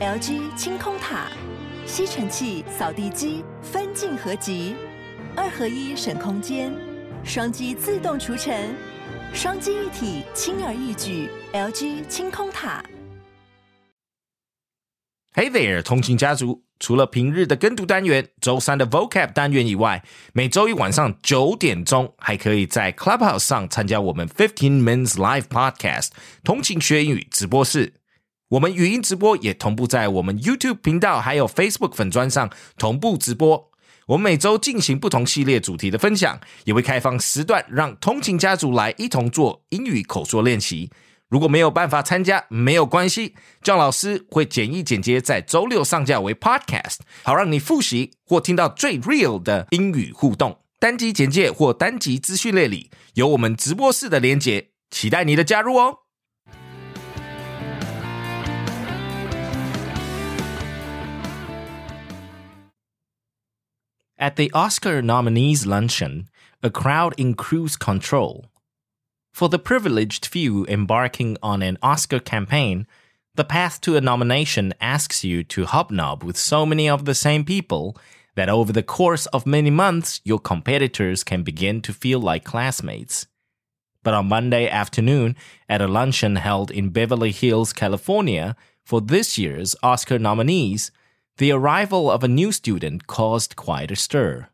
[0.00, 1.26] LG 清空塔，
[1.84, 4.74] 吸尘器、扫地机分镜合集，
[5.36, 6.72] 二合一省空间，
[7.22, 8.74] 双击自动除尘，
[9.34, 11.28] 双击一体轻而易举。
[11.52, 12.82] LG 清空塔。
[15.34, 16.64] Hey there，通勤家族！
[16.78, 26.08] 除了平日的跟读单元、周三的 vocab 单元以外，每周一晚上九点钟还可以在 Clubhouse 上参加我们 Fifteen Minutes Live Podcast
[26.42, 27.99] 通勤学英语直播室。
[28.50, 33.70] 我们语音直播也同步在我们 YouTube 频道还有 Facebook 粉砖上同步直播。
[34.08, 40.90] 我们每周进行不同系列主题的分享，也会开放时段让通勤家族来一同做英语口说练习。
[41.28, 50.58] 如果没有办法参加，没有关系，张老师会简易简洁在周六上架为 Podcast，好让你复习或听到最 real 的英语互动。
[50.80, 55.98] 单集简介或单集资讯列里有我们直播室的连结，期待你的加入哦。
[64.20, 66.28] At the Oscar nominees luncheon,
[66.62, 68.50] a crowd in cruise control
[69.32, 72.86] For the privileged few embarking on an Oscar campaign,
[73.34, 77.46] the path to a nomination asks you to hobnob with so many of the same
[77.46, 77.96] people
[78.34, 83.26] that over the course of many months, your competitors can begin to feel like classmates.
[84.02, 85.34] But on Monday afternoon,
[85.66, 90.90] at a luncheon held in Beverly Hills, California, for this year's Oscar nominees,
[91.40, 94.46] the arrival of a new student caused quite a stir.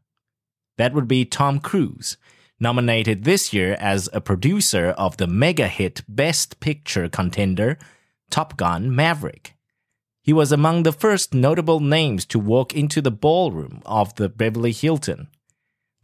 [0.78, 2.16] That would be Tom Cruise,
[2.60, 7.76] nominated this year as a producer of the mega hit Best Picture contender,
[8.30, 9.54] Top Gun Maverick.
[10.22, 14.70] He was among the first notable names to walk into the ballroom of the Beverly
[14.70, 15.26] Hilton.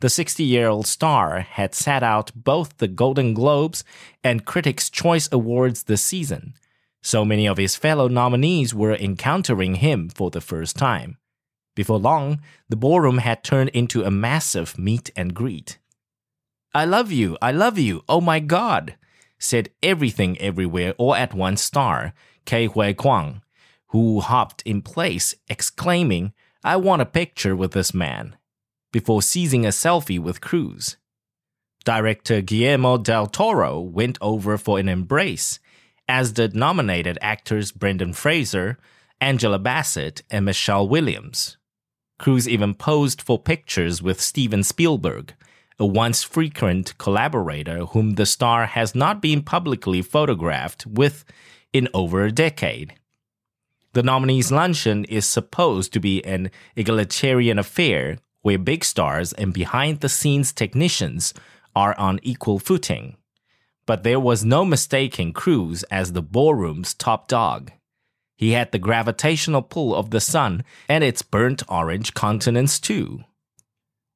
[0.01, 3.85] The 60 year old star had sat out both the Golden Globes
[4.25, 6.55] and Critics' Choice Awards this season,
[7.03, 11.19] so many of his fellow nominees were encountering him for the first time.
[11.75, 15.79] Before long, the ballroom had turned into a massive meet and greet.
[16.75, 18.97] I love you, I love you, oh my god,
[19.39, 22.15] said everything everywhere all at once star,
[22.47, 23.43] Ke Huy Quan,
[23.89, 26.33] who hopped in place, exclaiming,
[26.65, 28.37] I want a picture with this man,
[28.93, 30.97] before seizing a selfie with Cruise.
[31.85, 35.59] Director Guillermo del Toro went over for an embrace,
[36.09, 38.79] as did nominated actors Brendan Fraser,
[39.21, 41.57] Angela Bassett, and Michelle Williams.
[42.19, 45.35] Cruise even posed for pictures with Steven Spielberg,
[45.79, 51.25] a once frequent collaborator whom the star has not been publicly photographed with
[51.73, 52.95] in over a decade.
[53.93, 60.01] The nominees' luncheon is supposed to be an egalitarian affair where big stars and behind
[60.01, 61.35] the scenes technicians
[61.75, 63.17] are on equal footing.
[63.93, 67.73] But there was no mistaking Cruise as the ballroom's top dog.
[68.39, 73.25] He had the gravitational pull of the sun and its burnt orange countenance too.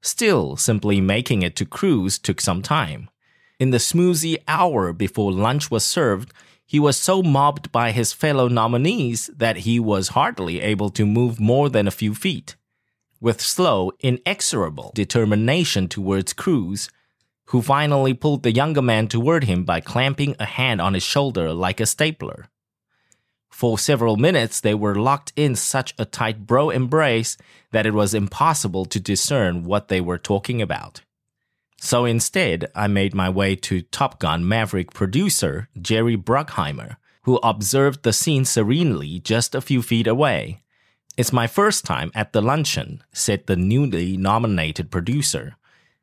[0.00, 3.10] Still, simply making it to Cruise took some time.
[3.60, 6.32] In the smoothie hour before lunch was served,
[6.64, 11.38] he was so mobbed by his fellow nominees that he was hardly able to move
[11.38, 12.56] more than a few feet.
[13.20, 16.88] With slow, inexorable determination towards Cruise,
[17.46, 21.52] who finally pulled the younger man toward him by clamping a hand on his shoulder
[21.52, 22.46] like a stapler.
[23.50, 27.38] For several minutes, they were locked in such a tight bro embrace
[27.70, 31.00] that it was impossible to discern what they were talking about.
[31.78, 38.02] So instead, I made my way to Top Gun Maverick producer Jerry Bruckheimer, who observed
[38.02, 40.62] the scene serenely just a few feet away.
[41.16, 45.56] It's my first time at the luncheon, said the newly nominated producer,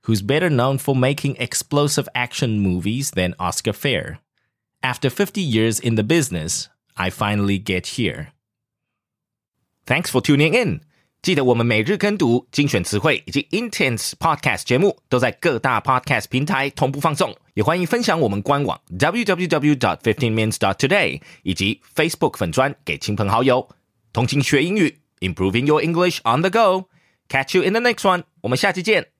[0.06, 4.20] who's better known for making explosive action movies than Oscar Fare?
[4.82, 8.34] After 50 years in the business, I finally get here.
[9.86, 10.82] Thanks for tuning in.
[11.22, 23.70] 记得我们每日跟读、精选词汇以及 Intense Podcast 节目都在各大 Podcast 平台同步放送，也欢迎分享我们官网 www.dot15minutes.dot.today 以及 Facebook 粉砖给亲朋好友。
[24.12, 26.90] 同情学英语，Improving Your English on the Go。
[27.30, 28.24] Catch you in the next one。
[28.42, 29.13] 我们下期见。